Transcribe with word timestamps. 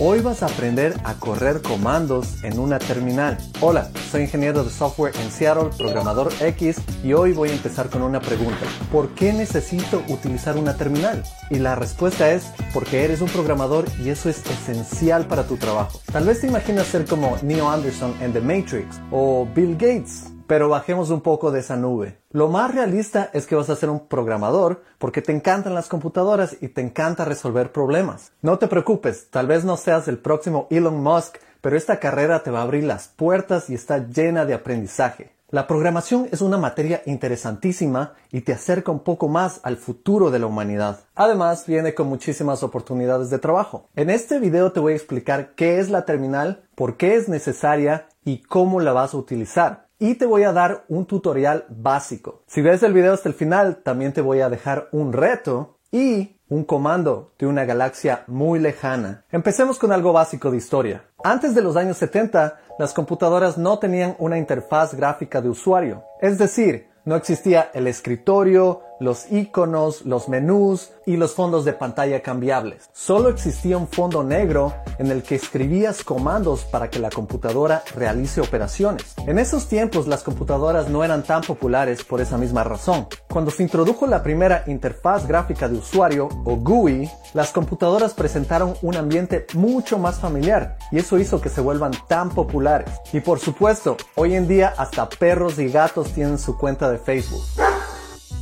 Hoy 0.00 0.20
vas 0.20 0.44
a 0.44 0.46
aprender 0.46 0.94
a 1.02 1.14
correr 1.14 1.60
comandos 1.60 2.44
en 2.44 2.60
una 2.60 2.78
terminal. 2.78 3.36
Hola, 3.60 3.90
soy 4.12 4.22
ingeniero 4.22 4.62
de 4.62 4.70
software 4.70 5.12
en 5.20 5.28
Seattle, 5.28 5.70
programador 5.76 6.32
X, 6.40 6.76
y 7.02 7.14
hoy 7.14 7.32
voy 7.32 7.48
a 7.48 7.54
empezar 7.54 7.90
con 7.90 8.02
una 8.02 8.20
pregunta. 8.20 8.64
¿Por 8.92 9.08
qué 9.16 9.32
necesito 9.32 10.04
utilizar 10.06 10.56
una 10.56 10.76
terminal? 10.76 11.24
Y 11.50 11.58
la 11.58 11.74
respuesta 11.74 12.30
es 12.30 12.46
porque 12.72 13.02
eres 13.02 13.22
un 13.22 13.28
programador 13.28 13.86
y 14.00 14.10
eso 14.10 14.28
es 14.28 14.40
esencial 14.48 15.26
para 15.26 15.48
tu 15.48 15.56
trabajo. 15.56 15.98
Tal 16.12 16.26
vez 16.26 16.42
te 16.42 16.46
imaginas 16.46 16.86
ser 16.86 17.04
como 17.04 17.36
Neo 17.42 17.68
Anderson 17.68 18.14
en 18.20 18.32
The 18.32 18.40
Matrix 18.40 19.00
o 19.10 19.48
Bill 19.52 19.72
Gates 19.72 20.37
pero 20.48 20.70
bajemos 20.70 21.10
un 21.10 21.20
poco 21.20 21.52
de 21.52 21.60
esa 21.60 21.76
nube. 21.76 22.18
Lo 22.30 22.48
más 22.48 22.74
realista 22.74 23.30
es 23.34 23.46
que 23.46 23.54
vas 23.54 23.68
a 23.68 23.76
ser 23.76 23.90
un 23.90 24.08
programador 24.08 24.82
porque 24.98 25.22
te 25.22 25.30
encantan 25.30 25.74
las 25.74 25.88
computadoras 25.88 26.56
y 26.60 26.68
te 26.68 26.80
encanta 26.80 27.26
resolver 27.26 27.70
problemas. 27.70 28.32
No 28.40 28.58
te 28.58 28.66
preocupes, 28.66 29.28
tal 29.30 29.46
vez 29.46 29.64
no 29.64 29.76
seas 29.76 30.08
el 30.08 30.18
próximo 30.18 30.66
Elon 30.70 31.02
Musk, 31.02 31.36
pero 31.60 31.76
esta 31.76 32.00
carrera 32.00 32.42
te 32.42 32.50
va 32.50 32.60
a 32.60 32.62
abrir 32.62 32.84
las 32.84 33.08
puertas 33.08 33.68
y 33.68 33.74
está 33.74 34.08
llena 34.08 34.46
de 34.46 34.54
aprendizaje. 34.54 35.34
La 35.50 35.66
programación 35.66 36.28
es 36.32 36.40
una 36.40 36.56
materia 36.56 37.02
interesantísima 37.04 38.14
y 38.32 38.40
te 38.40 38.52
acerca 38.52 38.90
un 38.90 39.00
poco 39.00 39.28
más 39.28 39.60
al 39.62 39.76
futuro 39.76 40.30
de 40.30 40.38
la 40.38 40.46
humanidad. 40.46 41.00
Además, 41.14 41.66
viene 41.66 41.94
con 41.94 42.06
muchísimas 42.06 42.62
oportunidades 42.62 43.28
de 43.28 43.38
trabajo. 43.38 43.88
En 43.96 44.08
este 44.08 44.40
video 44.40 44.72
te 44.72 44.80
voy 44.80 44.94
a 44.94 44.96
explicar 44.96 45.54
qué 45.54 45.78
es 45.78 45.90
la 45.90 46.06
terminal, 46.06 46.62
por 46.74 46.96
qué 46.96 47.16
es 47.16 47.28
necesaria 47.28 48.08
y 48.24 48.42
cómo 48.42 48.80
la 48.80 48.92
vas 48.92 49.12
a 49.12 49.18
utilizar 49.18 49.87
y 49.98 50.14
te 50.14 50.26
voy 50.26 50.44
a 50.44 50.52
dar 50.52 50.84
un 50.88 51.06
tutorial 51.06 51.66
básico. 51.68 52.42
Si 52.46 52.62
ves 52.62 52.82
el 52.82 52.92
video 52.92 53.12
hasta 53.12 53.28
el 53.28 53.34
final, 53.34 53.82
también 53.82 54.12
te 54.12 54.20
voy 54.20 54.40
a 54.40 54.48
dejar 54.48 54.88
un 54.92 55.12
reto 55.12 55.78
y 55.90 56.36
un 56.48 56.64
comando 56.64 57.32
de 57.38 57.46
una 57.46 57.64
galaxia 57.64 58.24
muy 58.26 58.58
lejana. 58.58 59.24
Empecemos 59.30 59.78
con 59.78 59.92
algo 59.92 60.12
básico 60.12 60.50
de 60.50 60.56
historia. 60.56 61.04
Antes 61.22 61.54
de 61.54 61.62
los 61.62 61.76
años 61.76 61.96
70, 61.98 62.60
las 62.78 62.94
computadoras 62.94 63.58
no 63.58 63.78
tenían 63.78 64.14
una 64.18 64.38
interfaz 64.38 64.94
gráfica 64.94 65.42
de 65.42 65.48
usuario. 65.48 66.04
Es 66.20 66.38
decir, 66.38 66.88
no 67.04 67.16
existía 67.16 67.70
el 67.74 67.86
escritorio, 67.86 68.82
los 69.00 69.30
iconos, 69.30 70.04
los 70.04 70.28
menús 70.28 70.90
y 71.06 71.16
los 71.16 71.34
fondos 71.34 71.64
de 71.64 71.72
pantalla 71.72 72.22
cambiables. 72.22 72.90
Solo 72.92 73.28
existía 73.28 73.78
un 73.78 73.88
fondo 73.88 74.22
negro 74.22 74.74
en 74.98 75.10
el 75.10 75.22
que 75.22 75.36
escribías 75.36 76.04
comandos 76.04 76.64
para 76.64 76.90
que 76.90 76.98
la 76.98 77.10
computadora 77.10 77.82
realice 77.94 78.40
operaciones. 78.40 79.14
En 79.26 79.38
esos 79.38 79.68
tiempos 79.68 80.06
las 80.06 80.22
computadoras 80.22 80.88
no 80.88 81.04
eran 81.04 81.22
tan 81.22 81.42
populares 81.42 82.04
por 82.04 82.20
esa 82.20 82.38
misma 82.38 82.64
razón. 82.64 83.06
Cuando 83.28 83.50
se 83.50 83.62
introdujo 83.62 84.06
la 84.06 84.22
primera 84.22 84.64
interfaz 84.66 85.26
gráfica 85.26 85.68
de 85.68 85.78
usuario 85.78 86.28
o 86.44 86.56
GUI, 86.56 87.10
las 87.34 87.52
computadoras 87.52 88.14
presentaron 88.14 88.74
un 88.82 88.96
ambiente 88.96 89.46
mucho 89.54 89.98
más 89.98 90.18
familiar 90.18 90.76
y 90.90 90.98
eso 90.98 91.18
hizo 91.18 91.40
que 91.40 91.48
se 91.48 91.60
vuelvan 91.60 91.92
tan 92.08 92.30
populares. 92.30 92.90
Y 93.12 93.20
por 93.20 93.38
supuesto, 93.38 93.96
hoy 94.14 94.34
en 94.34 94.48
día 94.48 94.74
hasta 94.76 95.08
perros 95.08 95.58
y 95.58 95.68
gatos 95.68 96.12
tienen 96.12 96.38
su 96.38 96.56
cuenta 96.56 96.90
de 96.90 96.98
Facebook. 96.98 97.42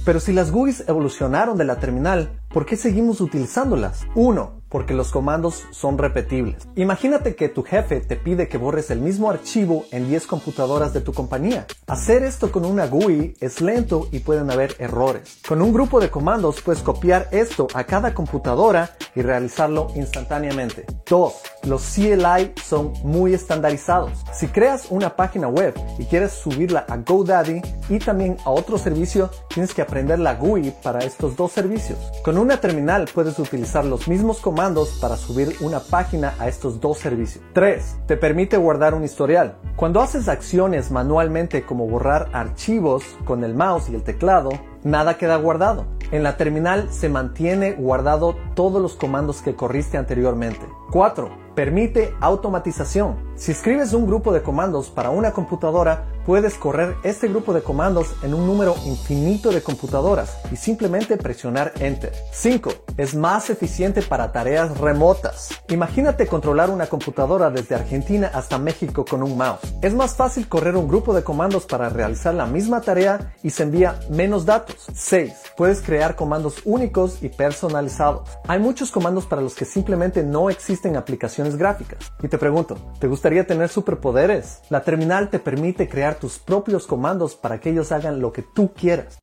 Pero 0.07 0.21
si 0.21 0.33
las 0.33 0.53
GUIs 0.53 0.85
evolucionaron 0.87 1.59
de 1.59 1.65
la 1.65 1.81
terminal, 1.81 2.31
¿por 2.57 2.65
qué 2.65 2.75
seguimos 2.75 3.21
utilizándolas? 3.21 4.07
1 4.15 4.57
porque 4.69 4.95
los 4.95 5.11
comandos 5.11 5.65
son 5.71 5.99
repetibles. 5.99 6.69
Imagínate 6.75 7.35
que 7.35 7.49
tu 7.49 7.63
jefe 7.63 8.01
te 8.01 8.17
pide 8.17 8.49
que 8.49 8.59
borres 8.59 8.91
el 8.91 9.01
mismo 9.01 9.31
archivo 9.31 9.87
en 9.91 10.09
10 10.09 10.27
computadoras 10.27 10.93
de 10.93 11.01
tu 11.01 11.13
compañía. 11.13 11.67
Hacer 11.87 12.23
esto 12.23 12.51
con 12.51 12.65
una 12.65 12.87
GUI 12.87 13.37
es 13.41 13.61
lento 13.61 14.09
y 14.11 14.21
pueden 14.21 14.51
haber 14.51 14.75
errores. 14.79 15.39
Con 15.47 15.63
un 15.63 15.73
grupo 15.73 16.01
de 16.01 16.11
comandos 16.11 16.61
puedes 16.63 16.83
copiar 16.83 17.29
esto 17.31 17.69
a 17.75 17.85
cada 17.85 18.13
computadora 18.15 18.91
y 19.15 19.23
realizarlo 19.23 19.89
instantáneamente. 19.95 20.85
2. 21.09 21.35
Los 21.65 21.83
CLI 21.95 22.53
son 22.63 22.93
muy 23.03 23.35
estandarizados. 23.35 24.13
Si 24.33 24.49
creas 24.49 24.91
una 24.91 25.17
página 25.17 25.49
web 25.49 25.75
y 25.99 26.05
quieres 26.05 26.33
subirla 26.33 26.85
a 26.89 26.97
GoDaddy 26.99 27.63
y 27.89 27.99
también 27.99 28.37
a 28.45 28.51
otro 28.51 28.79
servicio, 28.79 29.31
tienes 29.49 29.73
que 29.73 29.83
aprender 29.83 30.19
la 30.19 30.35
GUI 30.35 30.73
para 30.83 31.01
estos 31.01 31.37
dos 31.37 31.53
servicios. 31.53 31.99
Con 32.25 32.37
una 32.47 32.61
terminal 32.61 33.09
puedes 33.13 33.41
utilizar 33.41 33.85
los 33.85 34.07
mismos 34.07 34.39
comandos 34.39 34.91
para 35.01 35.17
subir 35.17 35.57
una 35.63 35.81
página 35.81 36.35
a 36.39 36.47
estos 36.47 36.81
dos 36.81 36.99
servicios. 36.99 37.43
3. 37.55 37.97
Te 38.07 38.17
permite 38.17 38.57
guardar 38.57 38.95
un 38.95 39.03
historial. 39.03 39.57
Cuando 39.75 40.01
haces 40.01 40.29
acciones 40.29 40.93
manualmente 40.93 41.65
como 41.65 41.89
borrar 41.89 42.29
archivos 42.33 43.03
con 43.25 43.43
el 43.43 43.55
mouse 43.55 43.89
y 43.89 43.97
el 43.97 44.05
teclado, 44.05 44.51
nada 44.85 45.19
queda 45.19 45.35
guardado. 45.35 45.87
En 46.13 46.23
la 46.23 46.37
terminal 46.37 46.87
se 46.93 47.09
mantiene 47.09 47.73
guardado 47.73 48.37
todos 48.55 48.81
los 48.81 48.95
comandos 48.95 49.43
que 49.43 49.57
corriste 49.57 49.99
anteriormente. 49.99 50.65
4 50.93 51.47
permite 51.57 52.15
automatización. 52.21 53.17
Si 53.35 53.51
escribes 53.53 53.93
un 53.93 54.07
grupo 54.07 54.33
de 54.33 54.43
comandos 54.43 54.91
para 54.91 55.11
una 55.11 55.33
computadora, 55.33 56.05
puedes 56.25 56.55
correr 56.55 56.97
este 57.03 57.29
grupo 57.29 57.53
de 57.53 57.63
comandos 57.63 58.09
en 58.23 58.35
un 58.35 58.47
número 58.47 58.75
infinito 58.85 59.51
de 59.51 59.63
computadoras 59.63 60.39
y 60.51 60.57
simplemente 60.57 61.17
presionar 61.17 61.73
Enter. 61.79 62.13
5. 62.33 62.71
Es 62.97 63.15
más 63.15 63.49
eficiente 63.49 64.03
para 64.03 64.33
tareas 64.33 64.77
remotas. 64.79 65.51
Imagínate 65.69 66.27
controlar 66.27 66.71
una 66.71 66.87
computadora 66.87 67.51
desde 67.51 67.75
Argentina 67.75 68.31
hasta 68.33 68.59
México 68.59 69.05
con 69.05 69.23
un 69.23 69.37
mouse. 69.37 69.61
Es 69.83 69.95
más 69.95 70.15
fácil 70.15 70.49
correr 70.49 70.77
un 70.77 70.89
grupo 70.89 71.15
de 71.15 71.25
comandos 71.25 71.65
para 71.65 71.89
realizar 71.89 72.35
la 72.35 72.47
misma 72.47 72.81
tarea 72.81 73.35
y 73.43 73.51
se 73.51 73.63
envía 73.63 74.01
menos 74.11 74.45
datos. 74.45 74.87
6. 74.95 75.33
Puedes 75.57 75.81
crear 75.81 76.17
comandos 76.17 76.57
únicos 76.65 77.23
y 77.23 77.29
personalizados. 77.29 78.29
Hay 78.49 78.59
muchos 78.59 78.91
comandos 78.91 79.27
para 79.27 79.43
los 79.43 79.55
que 79.55 79.65
simplemente 79.65 80.23
no 80.23 80.51
existen 80.51 80.76
aplicaciones 80.97 81.57
gráficas. 81.57 82.13
Y 82.23 82.29
te 82.29 82.39
pregunto, 82.39 82.77
¿te 83.01 83.07
gustaría 83.07 83.47
tener 83.47 83.69
superpoderes? 83.69 84.61
La 84.69 84.83
terminal 84.83 85.31
te 85.31 85.39
permite 85.39 85.89
crear 85.89 86.17
tus 86.17 86.39
propios 86.39 86.87
comandos 86.87 87.35
para 87.35 87.61
que 87.61 87.71
ellos 87.71 87.93
hagan 87.93 88.21
lo 88.21 88.33
que 88.33 88.43
tú 88.43 88.73
quieras. 88.75 89.19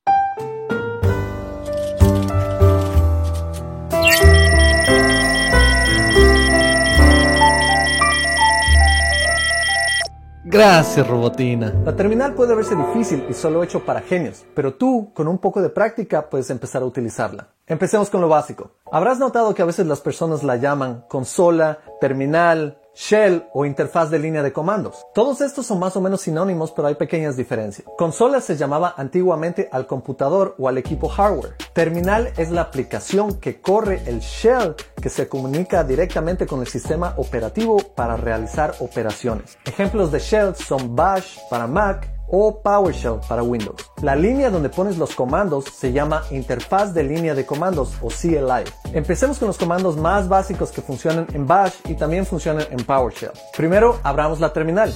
Gracias, 10.54 11.08
Robotina. 11.08 11.74
La 11.84 11.96
terminal 11.96 12.32
puede 12.34 12.54
verse 12.54 12.76
difícil 12.76 13.26
y 13.28 13.32
solo 13.32 13.64
hecho 13.64 13.84
para 13.84 14.02
genios, 14.02 14.44
pero 14.54 14.74
tú, 14.74 15.10
con 15.12 15.26
un 15.26 15.38
poco 15.38 15.60
de 15.60 15.68
práctica, 15.68 16.30
puedes 16.30 16.48
empezar 16.48 16.82
a 16.82 16.84
utilizarla. 16.84 17.48
Empecemos 17.66 18.08
con 18.08 18.20
lo 18.20 18.28
básico. 18.28 18.70
Habrás 18.92 19.18
notado 19.18 19.52
que 19.52 19.62
a 19.62 19.64
veces 19.64 19.88
las 19.88 20.00
personas 20.00 20.44
la 20.44 20.54
llaman 20.54 21.06
consola, 21.08 21.80
terminal, 22.00 22.78
shell 22.94 23.48
o 23.52 23.64
interfaz 23.64 24.10
de 24.10 24.18
línea 24.18 24.42
de 24.42 24.52
comandos. 24.52 25.06
Todos 25.14 25.40
estos 25.40 25.66
son 25.66 25.78
más 25.78 25.96
o 25.96 26.00
menos 26.00 26.22
sinónimos, 26.22 26.72
pero 26.72 26.88
hay 26.88 26.94
pequeñas 26.94 27.36
diferencias. 27.36 27.86
Consola 27.98 28.40
se 28.40 28.56
llamaba 28.56 28.94
antiguamente 28.96 29.68
al 29.72 29.86
computador 29.86 30.54
o 30.58 30.68
al 30.68 30.78
equipo 30.78 31.08
hardware. 31.08 31.54
Terminal 31.72 32.32
es 32.36 32.50
la 32.50 32.62
aplicación 32.62 33.40
que 33.40 33.60
corre 33.60 34.02
el 34.06 34.20
shell 34.20 34.74
que 35.00 35.10
se 35.10 35.28
comunica 35.28 35.84
directamente 35.84 36.46
con 36.46 36.60
el 36.60 36.68
sistema 36.68 37.14
operativo 37.16 37.78
para 37.94 38.16
realizar 38.16 38.74
operaciones. 38.78 39.58
Ejemplos 39.64 40.12
de 40.12 40.20
shell 40.20 40.54
son 40.54 40.94
Bash 40.94 41.38
para 41.50 41.66
Mac, 41.66 42.13
o 42.28 42.60
PowerShell 42.62 43.20
para 43.28 43.42
Windows. 43.42 43.90
La 44.02 44.16
línea 44.16 44.50
donde 44.50 44.68
pones 44.68 44.98
los 44.98 45.14
comandos 45.14 45.64
se 45.66 45.92
llama 45.92 46.22
interfaz 46.30 46.94
de 46.94 47.04
línea 47.04 47.34
de 47.34 47.46
comandos 47.46 47.94
o 48.02 48.08
CLI. 48.08 48.64
Empecemos 48.92 49.38
con 49.38 49.48
los 49.48 49.58
comandos 49.58 49.96
más 49.96 50.28
básicos 50.28 50.70
que 50.70 50.82
funcionan 50.82 51.26
en 51.32 51.46
Bash 51.46 51.74
y 51.86 51.94
también 51.94 52.26
funcionan 52.26 52.66
en 52.70 52.84
PowerShell. 52.84 53.32
Primero, 53.56 53.98
abramos 54.02 54.40
la 54.40 54.52
terminal. 54.52 54.92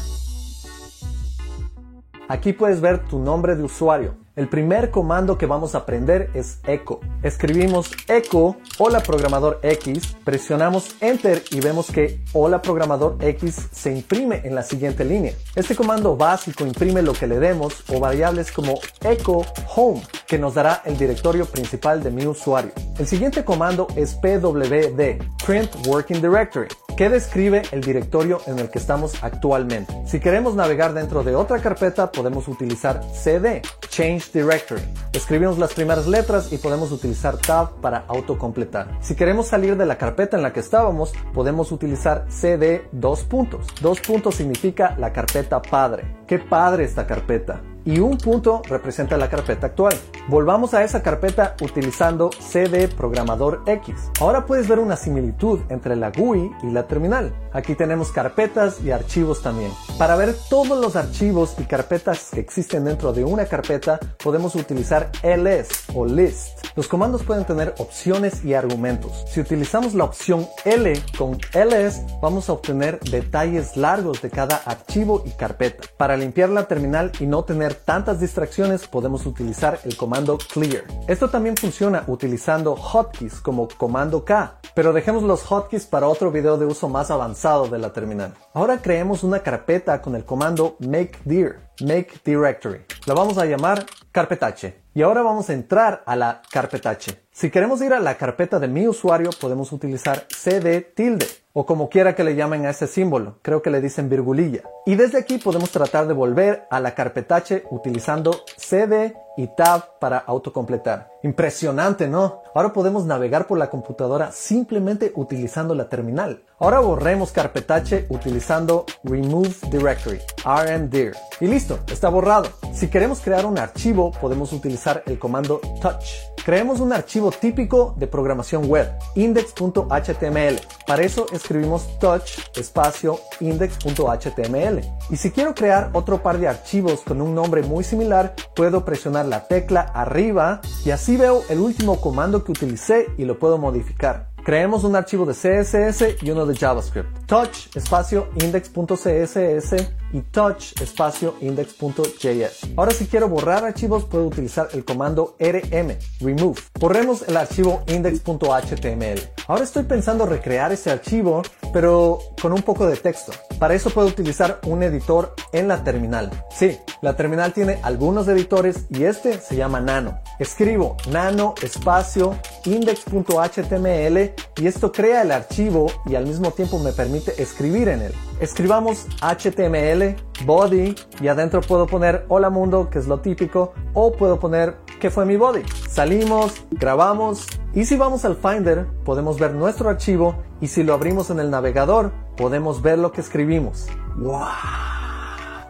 Aquí 2.29 2.53
puedes 2.53 2.83
ver 2.83 3.07
tu 3.07 3.19
nombre 3.19 3.57
de 3.57 3.63
usuario. 3.63 4.17
El 4.37 4.51
primer 4.51 4.91
comando 4.91 5.39
que 5.39 5.47
vamos 5.47 5.75
a 5.75 5.79
aprender 5.79 6.31
es 6.35 6.61
echo. 6.67 7.01
Escribimos 7.23 7.91
echo 8.07 8.57
hola 8.79 9.01
programador 9.01 9.59
X, 9.63 10.15
presionamos 10.25 10.95
enter 11.01 11.43
y 11.51 11.61
vemos 11.61 11.91
que 11.91 12.21
hola 12.35 12.61
programador 12.61 13.17
X 13.21 13.69
se 13.73 13.93
imprime 13.97 14.43
en 14.45 14.55
la 14.55 14.63
siguiente 14.63 15.07
línea. 15.07 15.33
Este 15.57 15.75
comando 15.75 16.19
básico 16.19 16.67
imprime 16.67 17.01
lo 17.01 17.15
que 17.15 17.27
le 17.27 17.39
demos 17.39 17.83
o 17.89 17.99
variables 17.99 18.53
como 18.53 18.79
echo 19.01 19.41
home 19.75 20.03
que 20.27 20.39
nos 20.39 20.55
dará 20.55 20.83
el 20.85 20.99
directorio 20.99 21.47
principal 21.47 22.03
de 22.03 22.11
mi 22.11 22.27
usuario. 22.27 22.73
El 22.99 23.07
siguiente 23.07 23.43
comando 23.43 23.89
es 23.97 24.15
pwd, 24.17 25.19
print 25.45 25.87
working 25.87 26.21
directory 26.21 26.69
que 26.99 27.09
describe 27.09 27.63
el 27.71 27.81
directorio 27.81 28.41
en 28.49 28.59
el 28.59 28.71
que 28.71 28.81
estamos 28.81 29.23
actualmente. 29.23 29.95
Si 30.05 30.19
queremos 30.19 30.57
navegar 30.57 30.95
dentro 30.95 31.23
de 31.23 31.37
otra 31.37 31.61
carpeta, 31.61 32.11
podemos 32.11 32.49
utilizar 32.49 33.01
cd, 33.13 33.63
change 33.89 34.33
directory. 34.33 34.83
Escribimos 35.13 35.59
las 35.59 35.75
primeras 35.75 36.09
letras 36.09 36.53
y 36.53 36.59
podemos 36.59 36.91
utilizar 36.91 37.37
tab 37.37 37.81
para 37.81 37.99
autocompletar. 38.09 38.99
Si 39.01 39.15
queremos 39.15 39.47
salir 39.47 39.77
de 39.77 39.87
la 39.87 39.97
carpeta 39.97 40.37
en 40.37 40.43
la 40.43 40.53
que 40.53 40.59
estábamos, 40.59 41.13
podemos 41.33 41.71
utilizar 41.71 42.27
cd 42.31 42.89
dos 42.91 43.23
puntos. 43.23 43.69
Dos 43.81 44.01
puntos 44.01 44.35
significa 44.35 44.97
la 44.99 45.13
carpeta 45.13 45.63
padre. 45.63 46.03
Qué 46.27 46.41
padre 46.41 46.83
esta 46.83 47.07
carpeta 47.07 47.63
y 47.89 48.01
un 48.01 48.19
punto 48.19 48.61
representa 48.69 49.17
la 49.17 49.31
carpeta 49.31 49.69
actual. 49.69 49.95
Volvamos 50.29 50.75
a 50.75 50.85
esa 50.85 51.03
carpeta 51.03 51.57
utilizando 51.63 52.29
CD 52.39 52.87
Programador 52.87 53.63
X. 53.65 53.95
Ahora 54.21 54.45
puedes 54.45 54.69
ver 54.69 54.79
una 54.79 54.95
similitud 54.95 55.61
entre 55.71 55.97
la 55.97 56.11
GUI 56.11 56.51
y 56.63 56.71
la 56.71 56.87
terminal. 56.87 57.33
Aquí 57.51 57.75
tenemos 57.75 58.13
carpetas 58.13 58.83
y 58.83 58.91
archivos 58.91 59.41
también. 59.41 59.73
Para 59.97 60.17
ver 60.17 60.35
todos 60.51 60.79
los 60.79 60.97
archivos 60.97 61.55
y 61.59 61.65
carpetas 61.65 62.29
que 62.31 62.41
existen 62.41 62.85
dentro 62.85 63.15
de 63.15 63.25
una 63.25 63.47
carpeta, 63.47 63.99
podemos 64.23 64.55
utilizar 64.55 65.11
ls 65.23 65.85
o 65.95 66.05
list. 66.05 66.67
Los 66.77 66.89
comandos 66.89 67.23
pueden 67.23 67.47
tener 67.47 67.75
opciones 67.79 68.45
y 68.45 68.53
argumentos. 68.53 69.25
Si 69.31 69.41
utilizamos 69.41 69.95
la 69.95 70.05
opción 70.05 70.47
L 70.67 70.93
con 71.17 71.39
ls, 71.55 72.03
vamos 72.21 72.51
a 72.51 72.53
obtener 72.53 73.01
detalles 73.01 73.79
largos 73.79 74.21
de 74.21 74.29
cada 74.29 74.57
archivo 74.67 75.23
y 75.25 75.31
carpeta. 75.31 75.89
Para 75.97 76.19
limpiar 76.19 76.51
la 76.51 76.69
terminal 76.69 77.13
y 77.19 77.27
no 77.27 77.45
tener 77.45 77.78
tantas 77.85 78.21
distracciones, 78.21 78.87
podemos 78.87 79.27
utilizar 79.27 79.81
el 79.85 79.97
comando 79.97 80.39
clear. 80.39 80.85
Esto 81.07 81.31
también 81.31 81.57
funciona 81.57 82.05
utilizando 82.07 82.77
hotkeys 82.77 83.41
como 83.41 83.69
comando 83.69 84.25
K, 84.25 84.59
pero 84.75 84.93
dejemos 84.93 85.23
los 85.23 85.43
hotkeys 85.43 85.87
para 85.87 86.09
otro 86.09 86.31
video 86.31 86.59
de 86.59 86.67
uso 86.67 86.89
más 86.89 87.11
avanzado 87.11 87.69
de 87.69 87.79
la 87.79 87.93
terminal. 87.93 88.35
Ahora 88.55 88.81
creemos 88.83 89.23
una 89.23 89.41
carpeta 89.41 90.03
con 90.03 90.15
el 90.17 90.25
comando 90.25 90.77
make 90.81 91.19
dir, 91.25 91.68
make 91.81 92.13
directory. 92.25 92.81
La 93.07 93.15
vamos 93.15 93.39
a 93.39 93.45
llamar 93.45 93.87
carpetache. 94.13 94.83
Y 94.95 95.03
ahora 95.03 95.23
vamos 95.23 95.49
a 95.49 95.53
entrar 95.53 96.03
a 96.07 96.17
la 96.17 96.43
carpetache. 96.51 97.23
Si 97.31 97.51
queremos 97.51 97.81
ir 97.83 97.93
a 97.93 98.01
la 98.01 98.17
carpeta 98.17 98.59
de 98.59 98.67
mi 98.67 98.89
usuario, 98.89 99.31
podemos 99.41 99.71
utilizar 99.71 100.27
cd 100.29 100.81
tilde 100.81 101.27
o 101.59 101.67
como 101.67 101.89
quiera 101.89 102.15
que 102.15 102.23
le 102.23 102.37
llamen 102.37 102.67
a 102.67 102.71
ese 102.71 102.87
símbolo, 102.87 103.39
creo 103.43 103.63
que 103.63 103.71
le 103.71 103.81
dicen 103.81 104.09
virgulilla. 104.09 104.63
Y 104.87 104.95
desde 104.95 105.19
aquí 105.19 105.39
podemos 105.39 105.73
tratar 105.73 106.07
de 106.07 106.15
volver 106.15 106.69
a 106.71 106.79
la 106.79 106.95
carpetache 106.95 107.65
utilizando 107.71 108.45
cd 108.57 109.17
y 109.37 109.49
tab 109.57 109.99
para 109.99 110.19
autocompletar. 110.19 111.11
Impresionante, 111.25 112.07
¿no? 112.07 112.43
Ahora 112.55 112.73
podemos 112.73 113.07
navegar 113.07 113.49
por 113.49 113.59
la 113.59 113.71
computadora 113.71 114.31
simplemente 114.31 115.11
utilizando 115.17 115.75
la 115.75 115.89
terminal. 115.89 116.45
Ahora 116.61 116.79
borremos 116.79 117.33
carpetache 117.33 118.07
utilizando 118.09 118.87
remove 119.03 119.57
directory, 119.69 120.21
rmdir. 120.45 121.15
Y 121.41 121.49
listo, 121.49 121.68
está 121.89 122.09
borrado. 122.09 122.49
Si 122.73 122.89
queremos 122.89 123.21
crear 123.21 123.47
un 123.47 123.59
archivo, 123.59 124.13
podemos 124.13 124.53
utilizar 124.53 125.03
el 125.07 125.19
comando 125.19 125.61
touch. 125.81 126.05
Creemos 126.45 126.81
un 126.81 126.93
archivo 126.93 127.31
típico 127.31 127.95
de 127.99 128.07
programación 128.07 128.67
web, 128.69 128.91
index.html. 129.15 130.61
Para 130.87 131.03
eso 131.03 131.27
escribimos 131.33 131.99
touch 131.99 132.39
espacio 132.57 133.21
index.html. 133.41 134.81
Y 135.11 135.17
si 135.17 135.31
quiero 135.31 135.55
crear 135.55 135.91
otro 135.93 136.23
par 136.23 136.39
de 136.39 136.49
archivos 136.49 137.01
con 137.01 137.21
un 137.21 137.35
nombre 137.35 137.63
muy 137.63 137.85
similar, 137.85 138.35
puedo 138.55 138.85
presionar 138.85 139.27
la 139.27 139.47
tecla 139.47 139.81
arriba 139.81 140.61
y 140.85 140.91
así 140.91 141.17
veo 141.17 141.43
el 141.51 141.59
último 141.59 142.01
comando 142.01 142.45
que 142.45 142.53
utilicé 142.53 143.07
y 143.19 143.25
lo 143.25 143.39
puedo 143.39 143.59
modificar. 143.59 144.31
Creemos 144.49 144.83
un 144.85 144.97
archivo 144.97 145.27
de 145.27 145.35
CSS 145.35 146.23
y 146.23 146.31
uno 146.31 146.47
de 146.47 146.57
JavaScript. 146.57 147.27
Touch 147.27 147.77
espacio 147.77 148.29
index.css 148.43 149.75
y 150.15 150.23
touch 150.23 150.73
espacio 150.81 151.35
index.js. 151.43 152.71
Ahora 152.75 152.93
si 152.93 153.07
quiero 153.09 153.29
borrar 153.29 153.63
archivos 153.67 154.07
puedo 154.07 154.27
utilizar 154.27 154.71
el 154.73 154.87
comando 154.87 155.37
rm, 155.39 155.99
remove. 156.21 156.63
Borremos 156.81 157.29
el 157.29 157.37
archivo 157.37 157.83
index.html. 157.89 159.21
Ahora 159.49 159.65
estoy 159.65 159.83
pensando 159.83 160.25
recrear 160.25 160.73
ese 160.73 160.91
archivo, 160.91 161.43
pero 161.73 162.19
con 162.41 162.53
un 162.53 162.63
poco 162.63 162.87
de 162.87 162.97
texto. 162.97 163.33
Para 163.59 163.75
eso 163.75 163.91
puedo 163.91 164.09
utilizar 164.09 164.61
un 164.67 164.83
editor 164.83 165.35
en 165.53 165.69
la 165.69 165.83
terminal. 165.85 166.31
Sí, 166.51 166.79
la 167.01 167.17
terminal 167.17 167.53
tiene 167.53 167.79
algunos 167.83 168.29
editores 168.29 168.87
y 168.91 169.05
este 169.05 169.39
se 169.41 169.57
llama 169.57 169.81
Nano. 169.81 170.21
Escribo 170.39 170.97
nano 171.11 171.55
espacio 171.63 172.37
index.html 172.65 174.33
y 174.57 174.67
esto 174.67 174.93
crea 174.93 175.23
el 175.23 175.33
archivo 175.33 175.91
y 176.07 176.15
al 176.15 176.27
mismo 176.27 176.53
tiempo 176.53 176.79
me 176.79 176.93
permite 176.93 177.41
escribir 177.43 177.89
en 177.89 178.03
él. 178.03 178.13
Escribamos 178.41 179.07
HTML, 179.21 180.17
body 180.45 180.95
y 181.21 181.29
adentro 181.29 181.61
puedo 181.61 181.87
poner 181.87 182.25
hola 182.29 182.51
mundo, 182.51 182.89
que 182.91 182.99
es 182.99 183.07
lo 183.07 183.21
típico, 183.21 183.73
o 183.95 184.13
puedo 184.13 184.39
poner 184.39 184.77
que 184.99 185.11
fue 185.11 185.25
mi 185.25 185.37
body. 185.37 185.63
Salimos, 185.89 186.55
grabamos 186.71 187.47
y 187.75 187.85
si 187.85 187.97
vamos 187.97 188.25
al 188.25 188.37
Finder 188.37 188.87
podemos 189.05 189.39
ver 189.39 189.55
nuestro 189.55 189.89
archivo 189.89 190.37
y 190.61 190.69
si 190.69 190.83
lo 190.83 190.95
abrimos 190.95 191.31
en 191.31 191.41
el 191.41 191.51
navegador 191.51 192.13
podemos 192.37 192.83
ver 192.83 192.99
lo 192.99 193.13
que 193.13 193.21
escribimos. 193.21 193.87
¡Wow! 194.17 194.47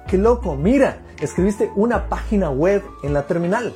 ¡Qué 0.06 0.18
loco! 0.18 0.56
Mira, 0.56 1.02
escribiste 1.20 1.70
una 1.76 2.08
página 2.08 2.50
web 2.50 2.82
en 3.02 3.14
la 3.14 3.26
terminal. 3.26 3.74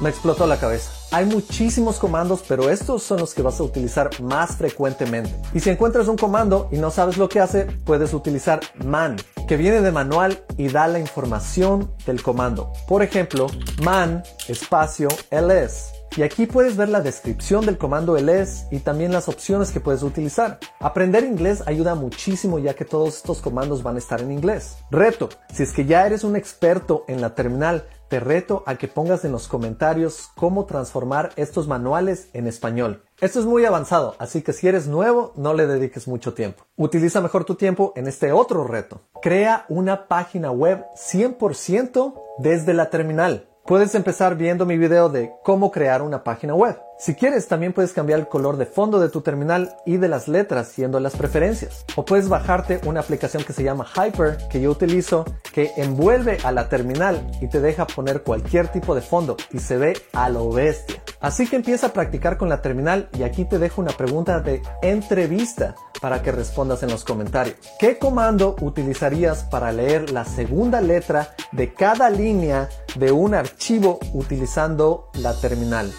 Me 0.00 0.08
explotó 0.08 0.46
la 0.46 0.58
cabeza. 0.58 0.90
Hay 1.12 1.26
muchísimos 1.26 1.98
comandos, 1.98 2.42
pero 2.48 2.70
estos 2.70 3.02
son 3.02 3.20
los 3.20 3.34
que 3.34 3.42
vas 3.42 3.60
a 3.60 3.62
utilizar 3.62 4.10
más 4.22 4.56
frecuentemente. 4.56 5.30
Y 5.52 5.60
si 5.60 5.70
encuentras 5.70 6.08
un 6.08 6.16
comando 6.16 6.68
y 6.72 6.78
no 6.78 6.90
sabes 6.90 7.18
lo 7.18 7.28
que 7.28 7.38
hace, 7.38 7.66
puedes 7.84 8.14
utilizar 8.14 8.60
man, 8.84 9.16
que 9.46 9.56
viene 9.56 9.80
de 9.80 9.92
manual 9.92 10.44
y 10.56 10.68
da 10.68 10.86
la 10.88 10.98
información 10.98 11.92
del 12.06 12.22
comando. 12.22 12.72
Por 12.88 13.02
ejemplo, 13.02 13.46
man 13.82 14.22
espacio 14.48 15.08
ls. 15.30 15.92
Y 16.16 16.22
aquí 16.22 16.44
puedes 16.44 16.76
ver 16.76 16.90
la 16.90 17.00
descripción 17.00 17.64
del 17.64 17.78
comando 17.78 18.18
ls 18.18 18.66
y 18.70 18.80
también 18.80 19.12
las 19.12 19.28
opciones 19.28 19.70
que 19.70 19.80
puedes 19.80 20.02
utilizar. 20.02 20.58
Aprender 20.78 21.24
inglés 21.24 21.62
ayuda 21.66 21.94
muchísimo 21.94 22.58
ya 22.58 22.74
que 22.74 22.84
todos 22.84 23.16
estos 23.16 23.40
comandos 23.40 23.82
van 23.82 23.96
a 23.96 23.98
estar 23.98 24.20
en 24.20 24.30
inglés. 24.30 24.76
Reto, 24.90 25.30
si 25.52 25.62
es 25.62 25.72
que 25.72 25.86
ya 25.86 26.06
eres 26.06 26.22
un 26.22 26.36
experto 26.36 27.04
en 27.08 27.22
la 27.22 27.34
terminal, 27.34 27.86
te 28.12 28.20
reto 28.20 28.62
a 28.66 28.74
que 28.74 28.88
pongas 28.88 29.24
en 29.24 29.32
los 29.32 29.48
comentarios 29.48 30.28
cómo 30.34 30.66
transformar 30.66 31.30
estos 31.36 31.66
manuales 31.66 32.28
en 32.34 32.46
español. 32.46 33.04
Esto 33.22 33.40
es 33.40 33.46
muy 33.46 33.64
avanzado, 33.64 34.16
así 34.18 34.42
que 34.42 34.52
si 34.52 34.68
eres 34.68 34.86
nuevo, 34.86 35.32
no 35.34 35.54
le 35.54 35.66
dediques 35.66 36.06
mucho 36.06 36.34
tiempo. 36.34 36.64
Utiliza 36.76 37.22
mejor 37.22 37.46
tu 37.46 37.54
tiempo 37.54 37.94
en 37.96 38.06
este 38.06 38.30
otro 38.30 38.64
reto. 38.64 39.00
Crea 39.22 39.64
una 39.70 40.08
página 40.08 40.50
web 40.50 40.84
100% 40.94 42.12
desde 42.36 42.74
la 42.74 42.90
terminal. 42.90 43.48
Puedes 43.64 43.94
empezar 43.94 44.36
viendo 44.36 44.66
mi 44.66 44.76
video 44.76 45.08
de 45.08 45.32
cómo 45.42 45.70
crear 45.70 46.02
una 46.02 46.22
página 46.22 46.54
web. 46.54 46.78
Si 47.04 47.16
quieres, 47.16 47.48
también 47.48 47.72
puedes 47.72 47.92
cambiar 47.92 48.20
el 48.20 48.28
color 48.28 48.58
de 48.58 48.64
fondo 48.64 49.00
de 49.00 49.08
tu 49.08 49.22
terminal 49.22 49.74
y 49.84 49.96
de 49.96 50.06
las 50.06 50.28
letras 50.28 50.68
siendo 50.68 51.00
las 51.00 51.16
preferencias. 51.16 51.84
O 51.96 52.04
puedes 52.04 52.28
bajarte 52.28 52.80
una 52.86 53.00
aplicación 53.00 53.42
que 53.42 53.52
se 53.52 53.64
llama 53.64 53.88
Hyper, 53.92 54.38
que 54.48 54.60
yo 54.60 54.70
utilizo, 54.70 55.24
que 55.52 55.72
envuelve 55.78 56.38
a 56.44 56.52
la 56.52 56.68
terminal 56.68 57.28
y 57.40 57.48
te 57.48 57.60
deja 57.60 57.88
poner 57.88 58.22
cualquier 58.22 58.68
tipo 58.68 58.94
de 58.94 59.00
fondo 59.00 59.36
y 59.50 59.58
se 59.58 59.78
ve 59.78 59.94
a 60.12 60.28
lo 60.28 60.52
bestia. 60.52 61.02
Así 61.18 61.48
que 61.48 61.56
empieza 61.56 61.88
a 61.88 61.92
practicar 61.92 62.36
con 62.36 62.48
la 62.48 62.62
terminal 62.62 63.08
y 63.18 63.24
aquí 63.24 63.46
te 63.46 63.58
dejo 63.58 63.80
una 63.80 63.96
pregunta 63.96 64.38
de 64.38 64.62
entrevista 64.80 65.74
para 66.00 66.20
que 66.20 66.32
respondas 66.32 66.82
en 66.82 66.90
los 66.90 67.04
comentarios. 67.04 67.56
¿Qué 67.78 67.96
comando 67.96 68.56
utilizarías 68.60 69.44
para 69.44 69.70
leer 69.70 70.10
la 70.10 70.24
segunda 70.24 70.80
letra 70.80 71.34
de 71.52 71.72
cada 71.72 72.10
línea 72.10 72.68
de 72.96 73.12
un 73.12 73.34
archivo 73.34 74.00
utilizando 74.12 75.10
la 75.14 75.32
terminal? 75.34 75.92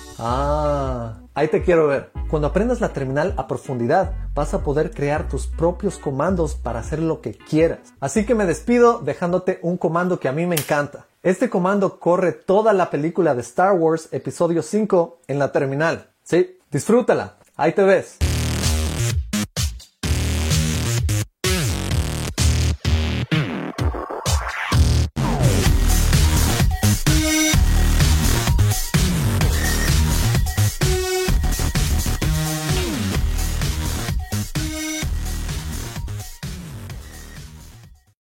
Ah, 0.94 1.18
ahí 1.34 1.48
te 1.48 1.64
quiero 1.64 1.88
ver. 1.88 2.12
Cuando 2.30 2.48
aprendas 2.48 2.80
la 2.80 2.90
terminal 2.90 3.34
a 3.38 3.48
profundidad, 3.48 4.14
vas 4.36 4.54
a 4.54 4.64
poder 4.64 4.92
crear 4.92 5.28
tus 5.28 5.48
propios 5.48 5.98
comandos 5.98 6.54
para 6.54 6.80
hacer 6.80 7.00
lo 7.00 7.20
que 7.20 7.34
quieras. 7.34 7.80
Así 8.00 8.26
que 8.26 8.36
me 8.36 8.46
despido 8.46 9.00
dejándote 9.00 9.58
un 9.64 9.78
comando 9.78 10.20
que 10.20 10.28
a 10.28 10.34
mí 10.34 10.46
me 10.46 10.56
encanta. 10.56 11.08
Este 11.24 11.50
comando 11.50 12.00
corre 12.00 12.32
toda 12.32 12.74
la 12.74 12.92
película 12.92 13.34
de 13.34 13.42
Star 13.42 13.74
Wars 13.74 14.10
Episodio 14.12 14.62
5 14.62 15.22
en 15.28 15.40
la 15.40 15.52
terminal. 15.52 16.10
Sí, 16.22 16.60
disfrútala. 16.72 17.38
Ahí 17.56 17.72
te 17.72 17.82
ves. 17.84 18.20